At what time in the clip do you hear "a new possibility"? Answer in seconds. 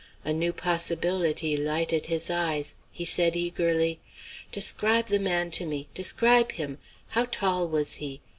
0.25-1.55